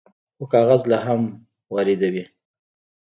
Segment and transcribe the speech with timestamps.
[0.35, 1.21] خو کاغذ لا هم
[1.73, 2.23] واردوي.